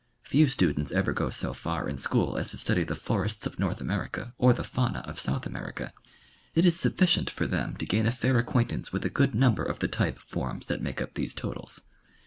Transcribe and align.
Few 0.23 0.47
students 0.47 0.91
ever 0.91 1.13
go 1.13 1.29
so 1.29 1.53
far 1.53 1.87
in 1.87 1.95
school 1.95 2.35
as 2.35 2.49
to 2.49 2.57
study 2.57 2.83
the 2.83 2.95
forests 2.95 3.45
of 3.45 3.59
North 3.59 3.79
America 3.79 4.33
or 4.39 4.51
the 4.51 4.63
fauna 4.63 5.01
of 5.01 5.19
South 5.19 5.45
Amer 5.45 5.71
ica. 5.73 5.91
It 6.55 6.65
is 6.65 6.75
sufficient 6.75 7.29
for 7.29 7.45
them 7.45 7.75
to 7.75 7.85
gain 7.85 8.07
a 8.07 8.11
fair 8.11 8.39
acquaintance 8.39 8.91
with 8.91 9.05
a 9.05 9.09
good 9.11 9.35
number 9.35 9.61
of 9.61 9.77
the 9.77 9.87
type 9.87 10.17
forms 10.17 10.65
that 10.65 10.81
make 10.81 11.03
up 11.03 11.13
these 11.13 11.35
totals. 11.35 11.81